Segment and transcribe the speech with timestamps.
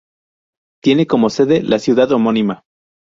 [0.81, 2.63] Tiene como sede la ciudad homónima.